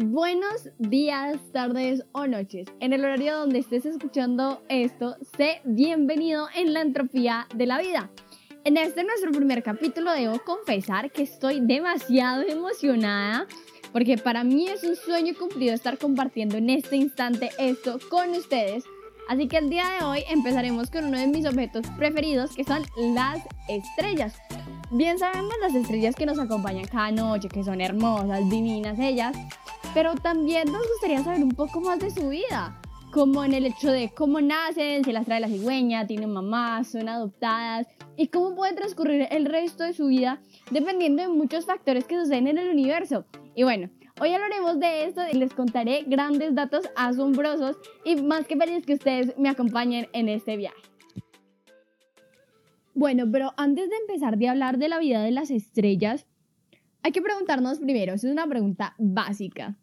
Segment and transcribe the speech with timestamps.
[0.00, 2.68] Buenos días, tardes o noches.
[2.78, 8.08] En el horario donde estés escuchando esto, sé bienvenido en la entropía de la vida.
[8.62, 13.48] En este nuestro primer capítulo debo confesar que estoy demasiado emocionada
[13.92, 18.84] porque para mí es un sueño cumplido estar compartiendo en este instante esto con ustedes.
[19.28, 22.84] Así que el día de hoy empezaremos con uno de mis objetos preferidos que son
[23.14, 24.36] las estrellas.
[24.92, 29.36] Bien sabemos las estrellas que nos acompañan cada noche, que son hermosas, divinas ellas,
[29.94, 32.80] pero también nos gustaría saber un poco más de su vida,
[33.12, 37.08] como en el hecho de cómo nacen, si las trae la cigüeña, tienen mamás, son
[37.08, 42.18] adoptadas y cómo puede transcurrir el resto de su vida dependiendo de muchos factores que
[42.18, 43.24] suceden en el universo.
[43.54, 43.88] Y bueno,
[44.20, 48.94] hoy hablaremos de esto y les contaré grandes datos asombrosos y más que feliz que
[48.94, 50.80] ustedes me acompañen en este viaje.
[52.94, 56.26] Bueno, pero antes de empezar de hablar de la vida de las estrellas,
[57.02, 59.76] hay que preguntarnos primero, es una pregunta básica.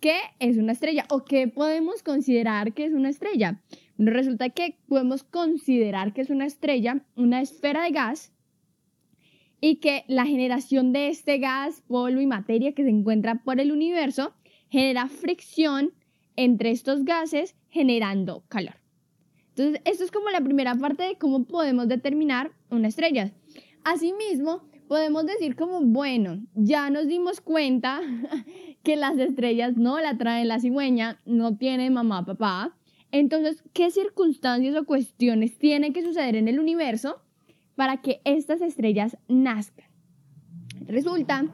[0.00, 3.62] ¿Qué es una estrella o qué podemos considerar que es una estrella?
[3.96, 8.32] Bueno, resulta que podemos considerar que es una estrella una esfera de gas
[9.60, 13.70] y que la generación de este gas, polvo y materia que se encuentra por el
[13.70, 14.34] universo
[14.70, 15.92] genera fricción
[16.34, 18.74] entre estos gases generando calor.
[19.50, 23.32] Entonces, esto es como la primera parte de cómo podemos determinar una estrella.
[23.84, 24.62] Asimismo,
[24.92, 28.02] podemos decir como, bueno, ya nos dimos cuenta
[28.82, 32.76] que las estrellas no la traen la cigüeña, no tienen mamá, papá.
[33.10, 37.22] Entonces, ¿qué circunstancias o cuestiones tienen que suceder en el universo
[37.74, 39.86] para que estas estrellas nazcan?
[40.86, 41.46] Resulta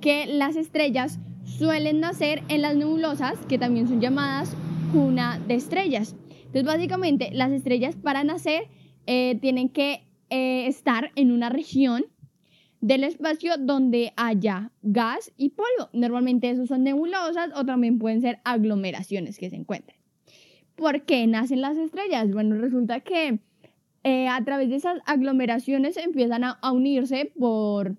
[0.00, 4.56] que las estrellas suelen nacer en las nebulosas, que también son llamadas
[4.90, 6.16] cuna de estrellas.
[6.46, 8.68] Entonces, básicamente, las estrellas para nacer
[9.06, 12.06] eh, tienen que eh, estar en una región
[12.80, 15.90] del espacio donde haya gas y polvo.
[15.92, 19.96] Normalmente esos son nebulosas o también pueden ser aglomeraciones que se encuentren.
[20.74, 22.30] ¿Por qué nacen las estrellas?
[22.30, 23.40] Bueno, resulta que
[24.04, 27.96] eh, a través de esas aglomeraciones empiezan a, a, unirse por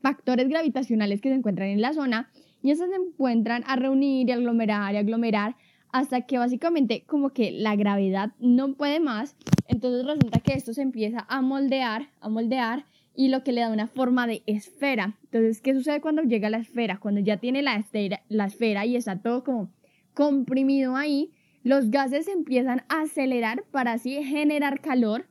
[0.00, 2.30] factores gravitacionales que se encuentran en la zona
[2.62, 5.56] y esas se encuentran a reunir y aglomerar y aglomerar
[5.92, 9.36] hasta que básicamente como que la gravedad no puede más,
[9.66, 12.84] entonces resulta que esto se empieza a moldear, a moldear
[13.14, 15.18] y lo que le da una forma de esfera.
[15.24, 16.98] Entonces, ¿qué sucede cuando llega la esfera?
[16.98, 19.70] Cuando ya tiene la esfera, la esfera y está todo como
[20.14, 21.30] comprimido ahí,
[21.62, 25.26] los gases empiezan a acelerar para así generar calor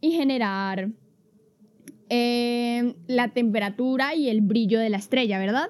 [0.00, 0.90] y generar
[2.08, 5.68] eh, la temperatura y el brillo de la estrella, ¿verdad?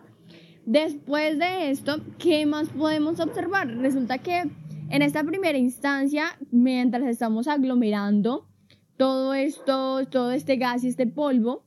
[0.67, 3.69] Después de esto, ¿qué más podemos observar?
[3.79, 4.45] Resulta que
[4.91, 8.48] en esta primera instancia, mientras estamos aglomerando
[8.99, 11.65] todo esto, todo este gas y este polvo,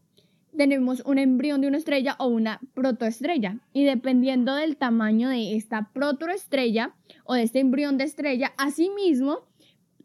[0.55, 3.57] tenemos un embrión de una estrella o una protoestrella.
[3.73, 6.93] Y dependiendo del tamaño de esta protoestrella
[7.23, 9.39] o de este embrión de estrella, asimismo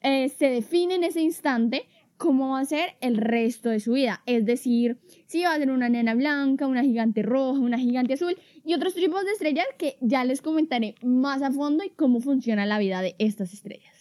[0.03, 4.22] eh, se define en ese instante cómo va a ser el resto de su vida.
[4.25, 8.38] Es decir, si va a ser una nena blanca, una gigante roja, una gigante azul
[8.64, 12.66] y otros tipos de estrellas que ya les comentaré más a fondo y cómo funciona
[12.66, 13.96] la vida de estas estrellas.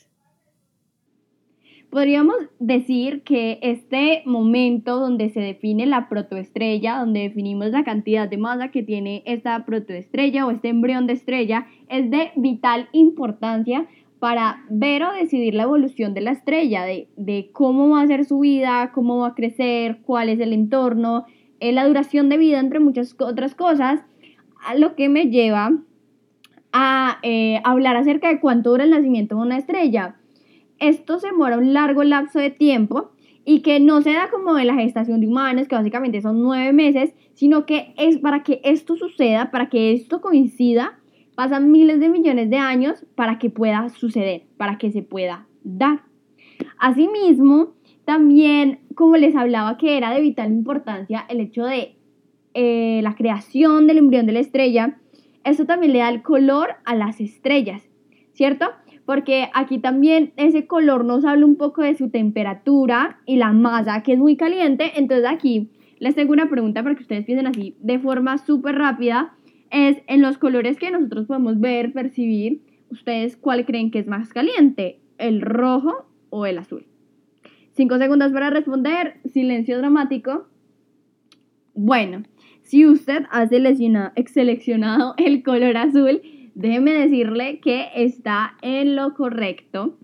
[1.95, 8.35] Podríamos decir que este momento donde se define la protoestrella, donde definimos la cantidad de
[8.35, 13.87] masa que tiene esta protoestrella o este embrión de estrella, es de vital importancia
[14.19, 18.39] para ver o decidir la evolución de la estrella, de, cómo va a ser su
[18.39, 21.23] vida, cómo va a crecer, cuál es el entorno,
[21.61, 24.01] eh, la duración de vida, entre muchas otras cosas,
[24.65, 25.71] a lo que me lleva
[26.73, 30.17] a eh, hablar acerca de cuánto dura el nacimiento de una estrella.
[30.79, 33.11] Esto se demora un largo lapso de tiempo
[33.45, 36.73] y que no se da como de la gestación de humanos, que básicamente son nueve
[36.73, 40.99] meses, sino que es para que esto suceda, para que esto coincida,
[41.35, 46.03] Pasan miles de millones de años para que pueda suceder, para que se pueda dar.
[46.79, 47.73] Asimismo,
[48.05, 51.97] también, como les hablaba, que era de vital importancia el hecho de
[52.53, 54.97] eh, la creación del embrión de la estrella,
[55.43, 57.83] eso también le da el color a las estrellas,
[58.31, 58.67] ¿cierto?
[59.05, 64.01] Porque aquí también ese color nos habla un poco de su temperatura y la masa,
[64.03, 64.93] que es muy caliente.
[64.95, 65.69] Entonces aquí
[65.99, 69.35] les tengo una pregunta para que ustedes piensen así de forma súper rápida
[69.71, 74.31] es en los colores que nosotros podemos ver, percibir, ustedes cuál creen que es más
[74.31, 76.85] caliente, el rojo o el azul.
[77.73, 80.47] Cinco segundos para responder, silencio dramático.
[81.73, 82.23] Bueno,
[82.61, 86.21] si usted ha seleccionado el color azul,
[86.55, 89.97] déjeme decirle que está en lo correcto.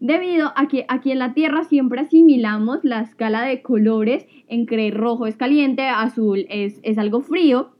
[0.00, 4.90] Debido a que aquí en la Tierra siempre asimilamos la escala de colores en que
[4.90, 7.70] rojo es caliente, azul es, es algo frío,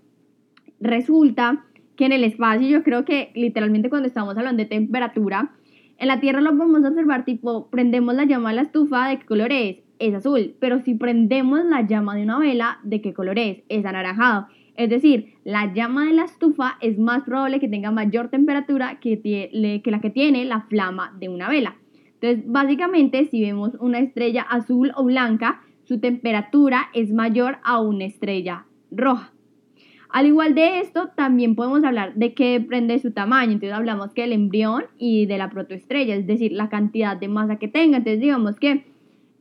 [0.81, 1.67] resulta
[1.97, 5.53] que en el espacio, yo creo que literalmente cuando estamos hablando de temperatura,
[5.99, 9.27] en la Tierra lo podemos observar tipo, prendemos la llama de la estufa, ¿de qué
[9.27, 9.79] color es?
[9.99, 13.63] Es azul, pero si prendemos la llama de una vela, ¿de qué color es?
[13.69, 14.49] Es anaranjado.
[14.77, 19.21] Es decir, la llama de la estufa es más probable que tenga mayor temperatura que,
[19.21, 21.77] que la que tiene la flama de una vela.
[22.21, 28.05] Entonces, básicamente, si vemos una estrella azul o blanca, su temperatura es mayor a una
[28.07, 29.33] estrella roja.
[30.09, 33.53] Al igual de esto, también podemos hablar de qué depende su tamaño.
[33.53, 37.57] Entonces hablamos que el embrión y de la protoestrella, es decir, la cantidad de masa
[37.57, 37.99] que tenga.
[37.99, 38.85] Entonces digamos que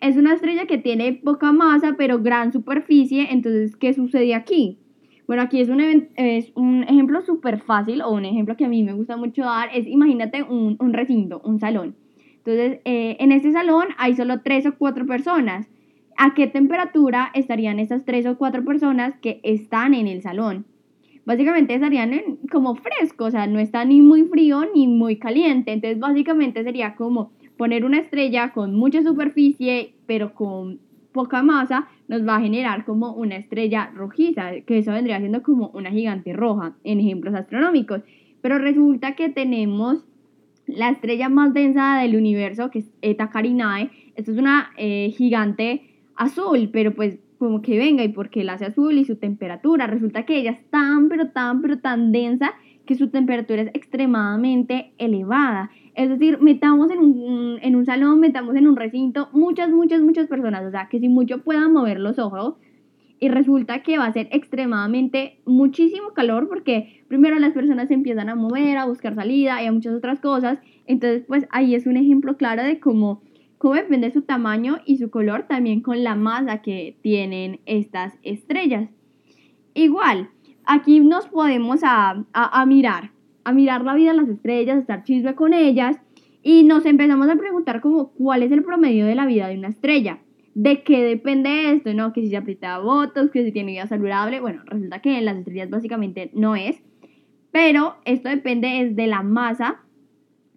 [0.01, 3.27] es una estrella que tiene poca masa pero gran superficie.
[3.31, 4.79] Entonces, ¿qué sucede aquí?
[5.27, 5.79] Bueno, aquí es un,
[6.15, 9.69] es un ejemplo súper fácil o un ejemplo que a mí me gusta mucho dar.
[9.73, 11.95] Es imagínate un, un recinto, un salón.
[12.37, 15.69] Entonces, eh, en este salón hay solo tres o cuatro personas.
[16.17, 20.65] ¿A qué temperatura estarían esas tres o cuatro personas que están en el salón?
[21.25, 22.11] Básicamente estarían
[22.51, 25.71] como frescos, o sea, no está ni muy frío ni muy caliente.
[25.71, 30.79] Entonces, básicamente sería como poner una estrella con mucha superficie, pero con
[31.13, 35.69] poca masa, nos va a generar como una estrella rojiza, que eso vendría siendo como
[35.69, 38.01] una gigante roja en ejemplos astronómicos.
[38.41, 40.03] Pero resulta que tenemos
[40.67, 43.89] la estrella más densa del universo, que es Eta Carinae.
[44.15, 45.81] Esto es una eh, gigante
[46.15, 50.23] azul, pero pues como que venga y porque la hace azul y su temperatura, resulta
[50.23, 52.53] que ella es tan, pero tan, pero tan densa
[52.85, 55.71] que su temperatura es extremadamente elevada.
[55.95, 60.27] Es decir, metamos en un, en un salón, metamos en un recinto muchas, muchas, muchas
[60.27, 62.55] personas, o sea, que si mucho puedan mover los ojos,
[63.19, 68.35] y resulta que va a ser extremadamente muchísimo calor porque primero las personas empiezan a
[68.35, 70.59] mover, a buscar salida y a muchas otras cosas.
[70.87, 73.21] Entonces, pues ahí es un ejemplo claro de cómo
[73.63, 78.89] cómo depende su tamaño y su color también con la masa que tienen estas estrellas.
[79.73, 80.31] Igual,
[80.65, 82.25] aquí nos podemos a,
[82.67, 83.11] mirar,
[83.43, 85.97] a mirar la vida de las estrellas, a estar chisme con ellas
[86.41, 89.69] y nos empezamos a preguntar como cuál es el promedio de la vida de una
[89.69, 90.19] estrella.
[90.55, 91.93] ¿De qué depende esto?
[91.93, 92.13] ¿No?
[92.13, 94.39] Que si se aprieta votos, que si tiene vida saludable.
[94.39, 96.83] Bueno, resulta que en las estrellas básicamente no es.
[97.51, 99.81] Pero esto depende es de la masa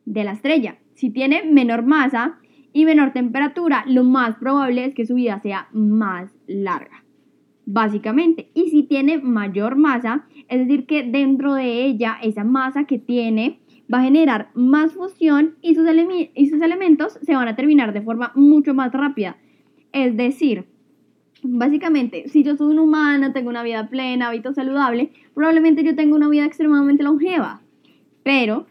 [0.05, 0.79] de la estrella.
[0.95, 2.39] Si tiene menor masa,
[2.77, 7.06] y menor temperatura, lo más probable es que su vida sea más larga,
[7.67, 8.51] básicamente.
[8.55, 13.61] Y si tiene mayor masa, es decir, que dentro de ella, esa masa que tiene
[13.93, 18.73] va a generar más fusión y sus, elementos se van a terminar de forma mucho
[18.73, 19.37] más rápida.
[19.93, 20.67] Es decir,
[21.43, 26.17] básicamente, si yo soy un humano, tengo una vida plena, hábito saludable, probablemente yo tengo
[26.17, 27.63] una vida extremadamente longeva.
[28.23, 28.67] Pero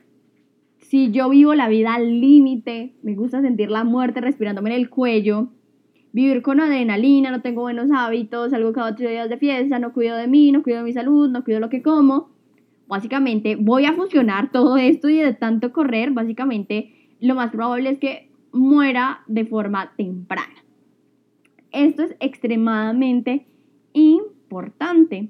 [0.79, 4.89] si yo vivo la vida al límite, me gusta sentir la muerte respirándome en el
[4.89, 5.49] cuello,
[6.15, 10.15] vivir con adrenalina, no tengo buenos hábitos, salgo cada ocho días de fiesta, no cuido
[10.15, 12.29] de mí, no cuido de mi salud, no cuido lo que como,
[12.87, 17.99] básicamente voy a funcionar todo esto y de tanto correr, básicamente lo más probable es
[17.99, 20.63] que muera de forma temprana.
[21.73, 23.45] Esto es extremadamente
[23.91, 25.27] importante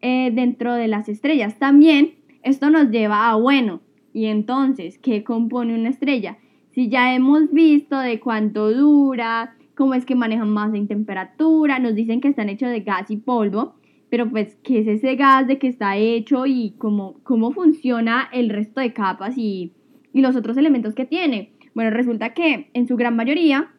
[0.00, 1.58] eh, dentro de las estrellas.
[1.58, 3.82] También esto nos lleva a, bueno,
[4.14, 6.38] y entonces, ¿qué compone una estrella?
[6.70, 11.94] Si ya hemos visto de cuánto dura, cómo es que manejan masa y temperatura, nos
[11.94, 13.76] dicen que están hechos de gas y polvo,
[14.10, 18.50] pero pues, ¿qué es ese gas de que está hecho y cómo, cómo funciona el
[18.50, 19.72] resto de capas y,
[20.12, 21.52] y los otros elementos que tiene?
[21.76, 23.70] Bueno, resulta que en su gran mayoría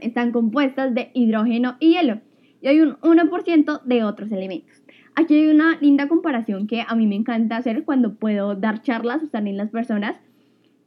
[0.00, 2.20] están compuestas de hidrógeno y hielo
[2.60, 4.84] y hay un 1% de otros elementos.
[5.16, 9.22] Aquí hay una linda comparación que a mí me encanta hacer cuando puedo dar charlas
[9.22, 10.20] o estar en las personas.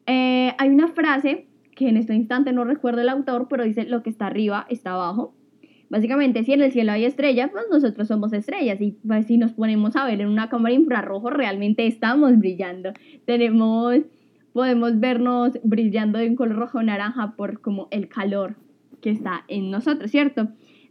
[0.05, 1.45] Eh, hay una frase
[1.75, 4.93] que en este instante no recuerdo el autor, pero dice lo que está arriba está
[4.93, 5.35] abajo.
[5.89, 8.81] Básicamente, si en el cielo hay estrellas, pues nosotros somos estrellas.
[8.81, 12.91] Y pues, si nos ponemos a ver en una cámara infrarrojo, realmente estamos brillando.
[13.25, 13.97] Tenemos,
[14.51, 18.55] podemos vernos brillando de un color rojo naranja por como el calor
[19.01, 20.47] que está en nosotros, ¿cierto?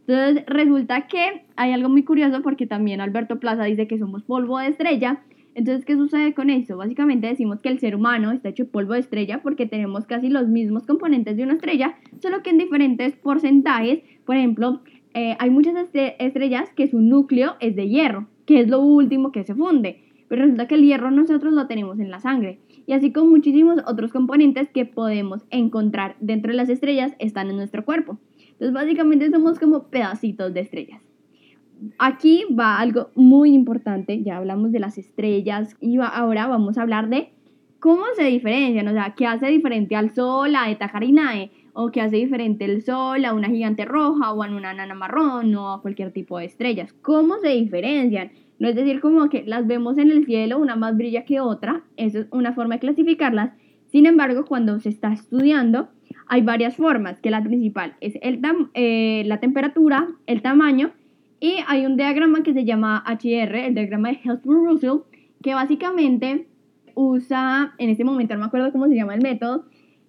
[0.07, 4.59] Entonces resulta que hay algo muy curioso porque también Alberto Plaza dice que somos polvo
[4.59, 5.21] de estrella.
[5.55, 6.75] Entonces, ¿qué sucede con eso?
[6.75, 10.49] Básicamente decimos que el ser humano está hecho polvo de estrella porque tenemos casi los
[10.49, 14.01] mismos componentes de una estrella, solo que en diferentes porcentajes.
[14.25, 14.81] Por ejemplo,
[15.13, 19.45] eh, hay muchas estrellas que su núcleo es de hierro, que es lo último que
[19.45, 20.01] se funde.
[20.27, 22.59] Pero resulta que el hierro nosotros lo tenemos en la sangre.
[22.85, 27.55] Y así con muchísimos otros componentes que podemos encontrar dentro de las estrellas están en
[27.55, 28.19] nuestro cuerpo.
[28.49, 31.01] Entonces básicamente somos como pedacitos de estrellas.
[31.97, 37.09] Aquí va algo muy importante, ya hablamos de las estrellas y ahora vamos a hablar
[37.09, 37.31] de
[37.79, 42.01] cómo se diferencian, o sea, qué hace diferente al Sol, a Eta Carinae, o qué
[42.01, 45.81] hace diferente el Sol a una gigante roja o a una nana marrón o a
[45.81, 46.93] cualquier tipo de estrellas.
[47.01, 48.31] ¿Cómo se diferencian?
[48.57, 51.83] No es decir como que las vemos en el cielo, una más brilla que otra,
[51.97, 53.51] eso es una forma de clasificarlas.
[53.87, 55.89] Sin embargo, cuando se está estudiando,
[56.27, 58.41] hay varias formas, que la principal es el
[58.73, 60.91] eh, la temperatura, el tamaño,
[61.45, 65.03] y hay un diagrama que se llama HR, el diagrama de Helmholtz-Russell,
[65.43, 66.47] que básicamente
[66.95, 69.65] usa, en este momento no me acuerdo cómo se llama el método,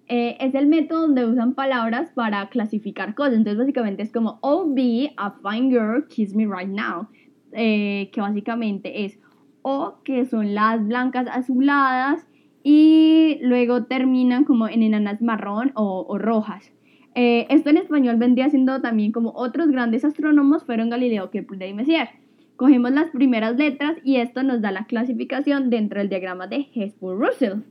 [0.07, 3.35] eh, es el método donde usan palabras para clasificar cosas.
[3.35, 7.07] Entonces, básicamente es como, oh, be a fine girl, kiss me right now.
[7.51, 9.19] Eh, que básicamente es
[9.61, 12.25] O, que son las blancas azuladas,
[12.63, 16.73] y luego terminan como en enanas marrón o, rojas.
[17.19, 21.73] Eh, esto en español vendría siendo también como otros grandes astrónomos fueron Galileo, Kepler y
[21.73, 22.09] Messier.
[22.57, 27.63] Cogemos las primeras letras y esto nos da la clasificación dentro del diagrama de Hesburgh-Russell.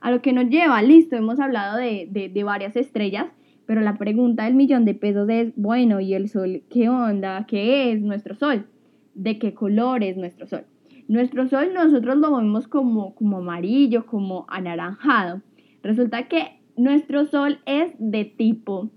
[0.00, 3.26] A lo que nos lleva, listo, hemos hablado de, de, varias estrellas,
[3.66, 7.46] pero la pregunta del millón de pesos es, bueno, ¿y el Sol qué onda?
[7.46, 8.66] ¿Qué es nuestro Sol?
[9.14, 10.64] ¿De qué color es nuestro Sol?
[11.06, 15.40] Nuestro Sol nosotros lo vemos como, como amarillo, como anaranjado.
[15.84, 18.90] Resulta que nuestro Sol es de tipo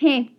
[0.00, 0.30] G.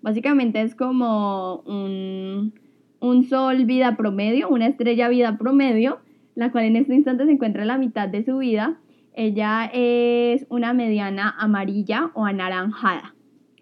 [0.00, 2.54] Básicamente es como un,
[3.00, 5.98] un Sol vida promedio, una estrella vida promedio,
[6.34, 8.78] la cual en este instante se encuentra en la mitad de su vida
[9.14, 13.14] ella es una mediana amarilla o anaranjada,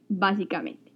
[0.09, 0.93] básicamente.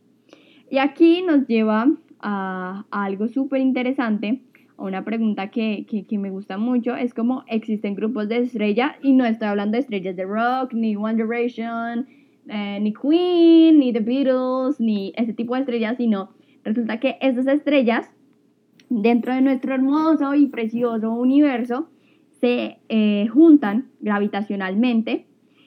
[0.71, 1.87] Y aquí nos lleva
[2.21, 4.46] a, algo súper interesante, a
[4.79, 9.49] una pregunta que, me gusta mucho, es como existen grupos de estrellas, y no estoy
[9.49, 12.07] hablando de estrellas de rock, ni One Direction,
[12.49, 16.31] eh, ni Queen, ni The Beatles, ni ese tipo de estrellas, sino
[16.65, 18.11] resulta que estas estrellas,
[18.89, 21.89] dentro de nuestro hermoso y precioso universo,
[22.41, 25.27] se eh, juntan gravitacionalmente,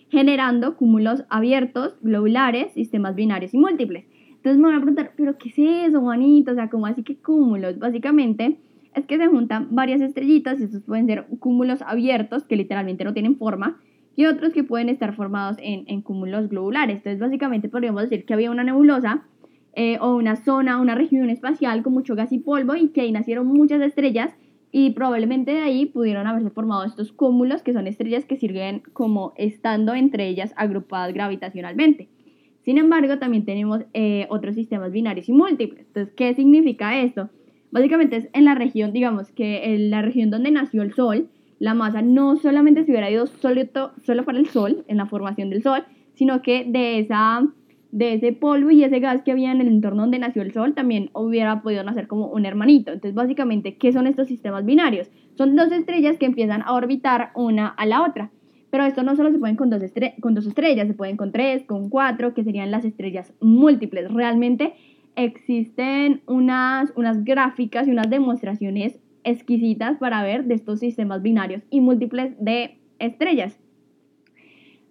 [0.09, 4.05] generando cúmulos abiertos, globulares, sistemas binarios y múltiples.
[4.29, 6.51] Entonces me van a preguntar, ¿pero qué es eso, Juanito?
[6.51, 7.77] O sea, ¿cómo así que cúmulos?
[7.77, 8.57] Básicamente
[9.05, 13.37] que se juntan varias estrellitas y estos pueden ser cúmulos abiertos que literalmente no tienen
[13.37, 13.79] forma
[14.15, 16.97] y otros que pueden estar formados en, cúmulos globulares.
[16.97, 19.23] Entonces, básicamente podríamos decir que había una nebulosa
[19.73, 23.11] eh, o una zona, una región espacial con mucho gas y polvo y que ahí
[23.11, 24.35] nacieron muchas estrellas
[24.71, 29.33] y probablemente de ahí pudieron haberse formado estos cúmulos que son estrellas que sirven como
[29.37, 32.09] estando entre ellas agrupadas gravitacionalmente.
[32.61, 35.87] Sin embargo, también tenemos eh, otros sistemas binarios y múltiples.
[35.87, 37.29] Entonces, ¿qué significa esto?
[37.71, 41.73] Básicamente es en la región, digamos que en la región donde nació el Sol, la
[41.73, 43.61] masa no solamente se hubiera ido solo,
[44.25, 45.83] para el Sol, en la formación del Sol,
[46.13, 47.41] sino que de esa
[47.91, 50.75] de ese polvo y ese gas que había en el entorno donde nació el Sol
[50.75, 52.91] también hubiera podido nacer como un hermanito.
[52.91, 55.09] Entonces, básicamente, ¿qué son estos sistemas binarios?
[55.35, 58.29] Son dos estrellas que empiezan a orbitar una a la otra.
[58.69, 59.81] Pero esto no solo se pueden con dos,
[60.21, 64.11] con dos estrellas, se pueden con tres, con cuatro, que serían las estrellas múltiples.
[64.11, 64.73] Realmente
[65.15, 71.81] existen unas, unas gráficas y unas demostraciones exquisitas para ver de estos sistemas binarios y
[71.81, 73.59] múltiples de estrellas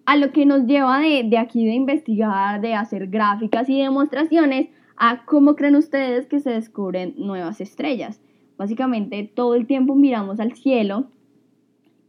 [0.08, 5.26] a lo que nos lleva de, aquí de investigar, de hacer gráficas y demostraciones, a
[5.26, 8.18] cómo creen ustedes que se descubren nuevas estrellas.
[8.56, 11.10] Básicamente todo el tiempo miramos al cielo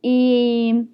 [0.01, 0.87] y,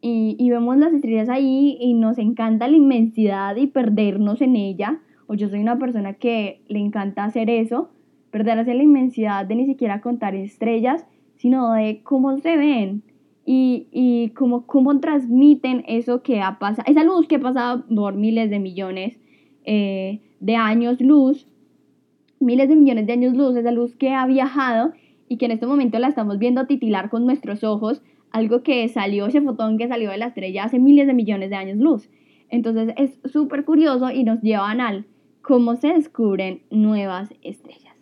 [0.00, 4.98] y, vemos las estrellas ahí y nos encanta la inmensidad y perdernos en ella.
[5.30, 7.88] O yo soy una persona que le encanta hacer eso,
[8.32, 11.06] perderse la inmensidad de ni siquiera contar estrellas,
[11.36, 13.04] sino de cómo se ven,
[13.46, 18.14] y, y cómo, cómo transmiten eso que ha pasado, esa luz que ha pasado por
[18.14, 19.18] miles de millones
[19.64, 21.46] eh, de años luz,
[22.40, 24.94] miles de millones de años luz, esa luz que ha viajado
[25.28, 29.26] y que en este momento la estamos viendo titilar con nuestros ojos, algo que salió,
[29.26, 32.10] ese fotón que salió de la estrella hace miles de millones de años luz.
[32.48, 35.06] Entonces es súper curioso y nos llevan al
[35.50, 37.96] cómo se descubren nuevas estrellas.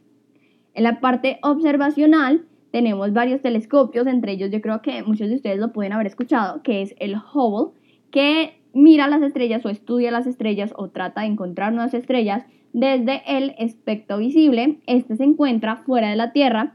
[0.75, 5.59] En la parte observacional, tenemos varios telescopios, entre ellos yo creo que muchos de ustedes
[5.59, 7.73] lo pueden haber escuchado, que es el Hubble,
[8.11, 13.23] que mira las estrellas o estudia las estrellas o trata de encontrar nuevas estrellas desde
[13.27, 14.81] el espectro visible.
[14.87, 16.75] Este se encuentra fuera de la Tierra,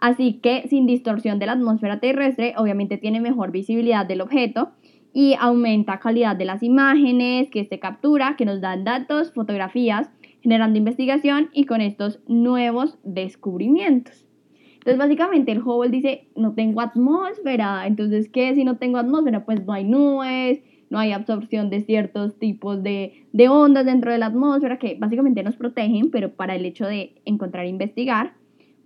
[0.00, 4.72] así que sin distorsión de la atmósfera terrestre, obviamente tiene mejor visibilidad del objeto
[5.12, 10.78] y aumenta calidad de las imágenes que este captura, que nos dan datos, fotografías, generando
[10.78, 14.26] investigación y con estos nuevos descubrimientos.
[14.74, 17.86] Entonces, básicamente, el Hubble dice, no tengo atmósfera.
[17.86, 19.44] Entonces, ¿qué si no tengo atmósfera?
[19.44, 24.18] Pues no hay nubes, no hay absorción de ciertos tipos de, de ondas dentro de
[24.18, 28.32] la atmósfera que básicamente nos protegen, pero para el hecho de encontrar e investigar,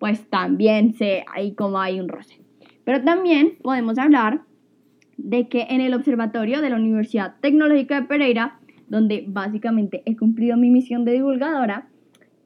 [0.00, 2.40] pues también se, hay como hay un roce.
[2.84, 4.42] Pero también podemos hablar
[5.16, 10.56] de que en el observatorio de la Universidad Tecnológica de Pereira, donde básicamente he cumplido
[10.56, 11.88] mi misión de divulgadora,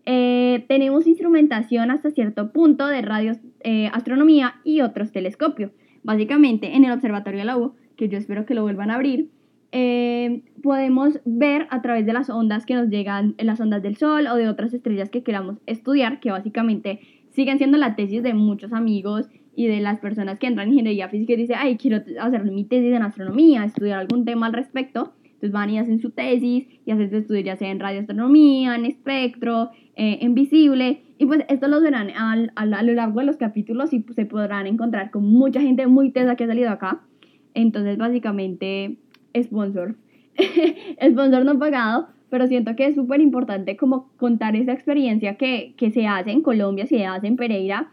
[0.06, 5.72] eh, tenemos instrumentación hasta cierto punto de radios eh, astronomía y otros telescopios.
[6.02, 9.28] Básicamente, en el Observatorio de la U, que yo espero que lo vuelvan a abrir,
[9.70, 14.26] eh, podemos ver a través de las ondas que nos llegan, las ondas del Sol
[14.28, 18.72] o de otras estrellas que queramos estudiar, que básicamente siguen siendo la tesis de muchos
[18.72, 19.28] amigos
[19.59, 22.62] y de las personas que entran en ingeniería física y dicen, ay, quiero hacer mi
[22.62, 25.15] tesis en astronomía, estudiar algún tema al respecto.
[25.25, 28.85] Entonces van y hacen su tesis y hacen su estudio ya sea en radioastronomía, en
[28.87, 31.03] espectro, eh, en visible.
[31.19, 34.69] Y pues esto lo verán al, a lo largo de los capítulos y se podrán
[34.69, 37.00] encontrar con mucha gente muy tesa que ha salido acá.
[37.53, 38.99] Entonces básicamente
[39.37, 39.97] sponsor.
[41.05, 45.91] sponsor no pagado, pero siento que es súper importante como contar esa experiencia que, que,
[45.91, 47.91] se hace en Colombia, se hace en Pereira,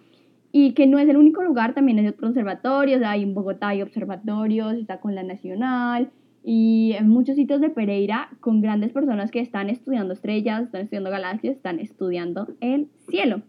[0.58, 3.82] y que no es el único lugar, también hay otros observatorios, hay en Bogotá hay
[3.82, 6.12] observatorios, está con la Nacional,
[6.46, 11.10] y en muchos sitios de Pereira con grandes personas que están estudiando estrellas, están estudiando
[11.10, 13.42] galaxias, están estudiando el cielo.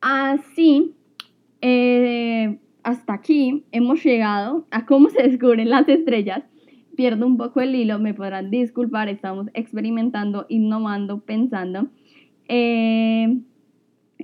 [0.00, 0.94] Así,
[1.60, 6.44] eh, hasta aquí hemos llegado a cómo se descubren las estrellas.
[6.94, 11.88] Pierdo un poco el hilo, me podrán disculpar, estamos experimentando, innovando, pensando.
[12.46, 13.40] Eh,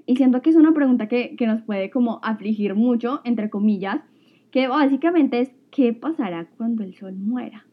[0.08, 4.00] y siento que es una pregunta que, que nos puede como afligir mucho, entre comillas,
[4.50, 7.66] que básicamente es, ¿qué pasará cuando el sol muera?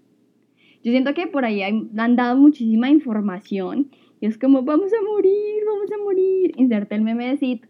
[0.84, 3.90] Yo siento que por ahí han dado muchísima información
[4.20, 7.62] y es como, vamos a morir, vamos a morir, inserte el meme de Sid.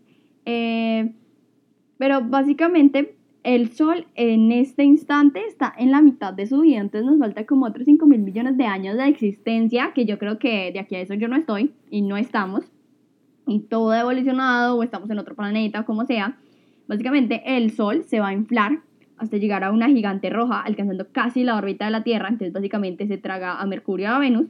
[0.46, 1.14] Eh,
[2.00, 7.06] pero básicamente el Sol en este instante está en la mitad de su vida, entonces
[7.06, 10.72] nos falta como otros 5 mil millones de años de existencia, que yo creo que
[10.72, 12.72] de aquí a eso yo no estoy y no estamos,
[13.48, 16.38] y todo ha evolucionado o estamos en otro planeta o como sea.
[16.88, 18.80] Básicamente el Sol se va a inflar
[19.18, 23.08] hasta llegar a una gigante roja, alcanzando casi la órbita de la Tierra, entonces básicamente
[23.08, 24.48] se traga a Mercurio y a Venus,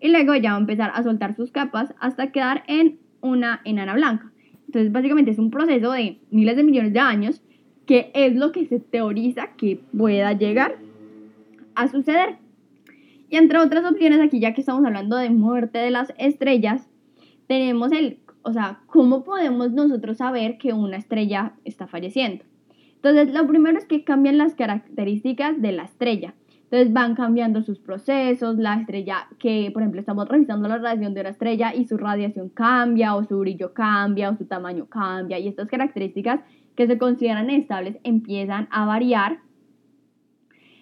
[0.00, 3.94] y luego ya va a empezar a soltar sus capas hasta quedar en una enana
[3.94, 4.30] blanca.
[4.66, 7.42] Entonces, básicamente es un proceso de miles de millones de años
[7.86, 10.76] que es lo que se teoriza que pueda llegar
[11.74, 12.36] a suceder.
[13.30, 16.88] Y entre otras opciones, aquí ya que estamos hablando de muerte de las estrellas,
[17.46, 22.44] tenemos el, o sea, ¿cómo podemos nosotros saber que una estrella está falleciendo?
[22.96, 26.34] Entonces, lo primero es que cambian las características de la estrella.
[26.64, 31.20] Entonces van cambiando sus procesos, la estrella que, por ejemplo, estamos revisando la radiación de
[31.20, 35.46] una estrella y su radiación cambia o su brillo cambia o su tamaño cambia y
[35.46, 36.40] estas características
[36.74, 39.38] que se consideran estables empiezan a variar.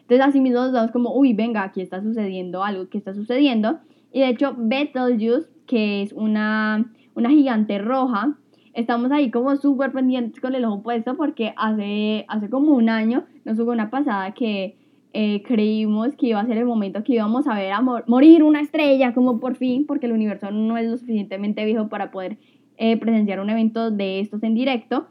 [0.00, 3.80] Entonces así mismo nos damos como, uy, venga, aquí está sucediendo algo, que está sucediendo?
[4.10, 8.36] Y de hecho Betelgeuse, que es una, una gigante roja,
[8.74, 13.24] estamos ahí como súper pendientes con el ojo puesto porque hace, hace como un año
[13.44, 14.76] nos hubo una pasada que
[15.16, 18.60] eh, creímos que iba a ser el momento que íbamos a ver a morir una
[18.60, 22.36] estrella, como por fin, porque el universo no es lo suficientemente viejo para poder
[22.78, 25.06] eh, presenciar un evento de estos en directo,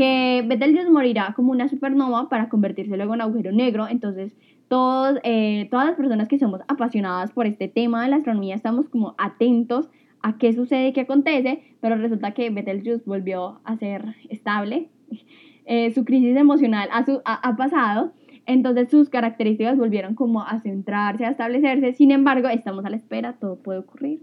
[0.00, 4.34] que Betelgeuse morirá como una supernova para convertirse luego en agujero negro, entonces
[4.68, 8.88] todos, eh, todas las personas que somos apasionadas por este tema de la astronomía estamos
[8.88, 9.90] como atentos
[10.22, 14.88] a qué sucede, qué acontece, pero resulta que Betelgeuse volvió a ser estable,
[15.94, 18.14] su crisis emocional ha, ha pasado
[18.46, 21.92] entonces sus características volvieron como a centrarse, a establecerse.
[21.92, 24.22] Sin embargo, estamos a la espera, todo puede ocurrir.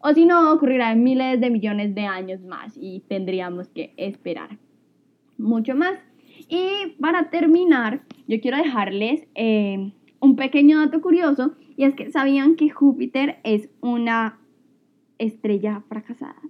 [0.00, 4.58] O si no, ocurrirá en miles de millones de años más y tendríamos que esperar
[5.38, 5.98] mucho más.
[6.48, 12.56] Y para terminar, yo quiero dejarles eh, un pequeño dato curioso y es que sabían
[12.56, 14.38] que Júpiter es una
[15.18, 16.40] estrella fracasada.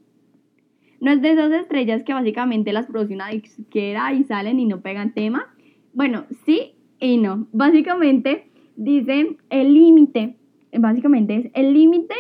[1.01, 4.81] No es de esas estrellas que básicamente las produce una disquera y salen y no
[4.81, 5.55] pegan tema.
[5.93, 7.47] Bueno, sí, y no.
[7.53, 10.37] Básicamente dice el límite,
[10.73, 12.15] básicamente es el límite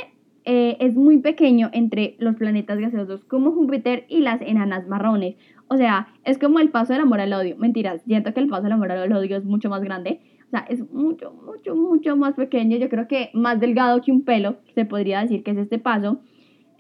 [0.48, 5.34] eh, es muy pequeño entre los planetas gaseosos como Júpiter y las enanas marrones.
[5.68, 7.56] O sea, es como el paso del amor al odio.
[7.56, 10.20] Mentiras, siento que el paso del amor al odio es mucho más grande.
[10.46, 12.76] O sea, es mucho, mucho, mucho más pequeño.
[12.76, 16.20] Yo creo que más delgado que un pelo, se podría decir que es este paso,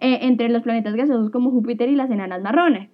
[0.00, 2.90] eh, entre los planetas gaseosos como Júpiter y las enanas marrones.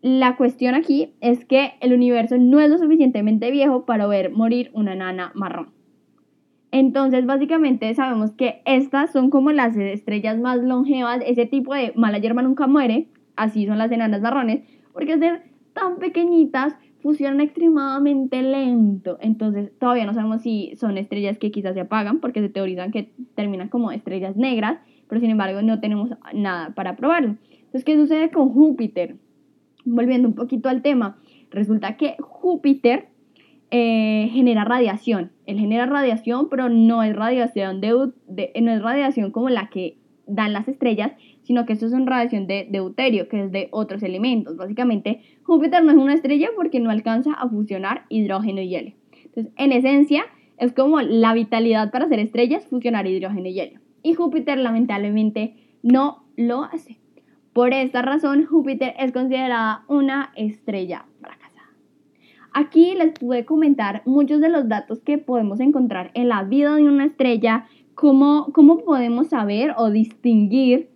[0.00, 4.70] La cuestión aquí es que el universo no es lo suficientemente viejo para ver morir
[4.72, 5.72] una nana marrón.
[6.72, 12.18] Entonces, básicamente sabemos que estas son como las estrellas más longevas, ese tipo de mala
[12.18, 14.62] hierba nunca muere, así son las enanas marrones,
[15.00, 19.18] porque ser tan pequeñitas fusionan extremadamente lento.
[19.20, 23.12] Entonces, todavía no sabemos si son estrellas que quizás se apagan, porque se teorizan que
[23.34, 27.36] terminan como estrellas negras, pero sin embargo no tenemos nada para probarlo.
[27.50, 29.16] Entonces, ¿qué sucede con Júpiter?
[29.84, 31.16] volviendo un poquito al tema,
[31.50, 33.08] resulta que Júpiter
[33.70, 35.32] eh, genera radiación.
[35.46, 37.90] Él genera radiación, pero no es radiación, de,
[38.60, 42.46] no es radiación como la que dan las estrellas, sino que esto es una radiación
[42.46, 44.56] de deuterio, que es de otros elementos.
[44.56, 48.94] Básicamente, Júpiter no es una estrella porque no alcanza a fusionar hidrógeno y helio.
[49.24, 50.24] Entonces, en esencia,
[50.58, 53.80] es como la vitalidad para hacer estrellas, fusionar hidrógeno y helio.
[54.02, 56.98] Y Júpiter lamentablemente no lo hace.
[57.52, 61.70] Por esta razón, Júpiter es considerada una estrella fracasada.
[62.52, 66.84] Aquí les pude comentar muchos de los datos que podemos encontrar en la vida de
[66.84, 70.89] una estrella, cómo, cómo podemos saber o distinguir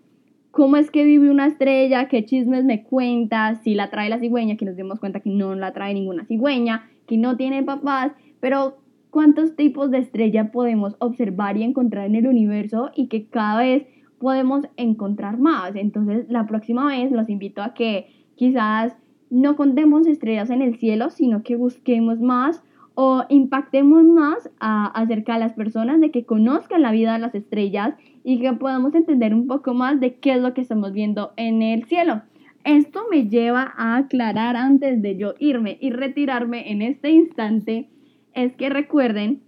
[0.54, 4.56] cómo es que vive una estrella, qué chismes me cuenta, si la trae la cigüeña,
[4.56, 8.78] que nos dimos cuenta que no la trae ninguna cigüeña, que no tiene papás, pero
[9.10, 13.86] cuántos tipos de estrella podemos observar y encontrar en el universo y que cada vez
[14.20, 15.74] podemos encontrar más.
[15.74, 18.96] Entonces, la próxima vez los invito a que quizás
[19.30, 22.62] no contemos estrellas en el cielo, sino que busquemos más
[22.94, 27.94] o impactemos más acerca de las personas, de que conozcan la vida de las estrellas
[28.24, 31.62] y que podamos entender un poco más de qué es lo que estamos viendo en
[31.62, 32.22] el cielo.
[32.64, 37.90] Esto me lleva a aclarar antes de yo irme y retirarme en este instante,
[38.32, 39.42] es que recuerden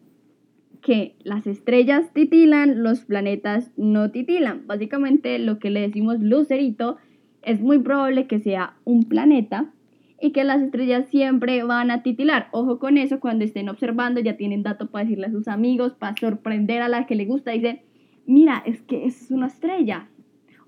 [0.82, 4.66] que las estrellas titilan, los planetas no titilan.
[4.66, 6.98] Básicamente lo que le decimos lucerito
[7.42, 9.72] es muy probable que sea un planeta
[10.20, 12.48] y que las estrellas siempre van a titilar.
[12.52, 16.14] Ojo con eso, cuando estén observando ya tienen dato para decirle a sus amigos, para
[16.16, 17.80] sorprender a la que le gusta, dicen,
[18.26, 20.08] mira, es que es una estrella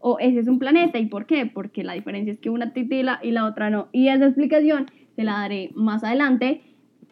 [0.00, 0.98] o ese es un planeta.
[0.98, 1.46] ¿Y por qué?
[1.46, 3.88] Porque la diferencia es que una titila y la otra no.
[3.92, 6.62] Y esa explicación se la daré más adelante.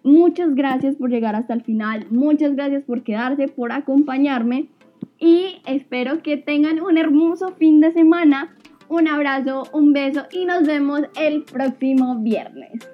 [0.03, 4.69] Muchas gracias por llegar hasta el final, muchas gracias por quedarse, por acompañarme
[5.19, 8.55] y espero que tengan un hermoso fin de semana.
[8.89, 12.89] Un abrazo, un beso y nos vemos el próximo viernes.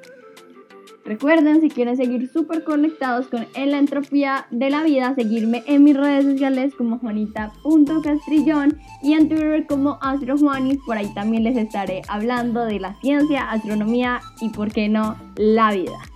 [1.04, 5.96] Recuerden, si quieren seguir súper conectados con la entropía de la vida, seguirme en mis
[5.96, 10.78] redes sociales como juanita.castrillón y en Twitter como astrojuanis.
[10.86, 15.72] Por ahí también les estaré hablando de la ciencia, astronomía y, por qué no, la
[15.72, 16.11] vida.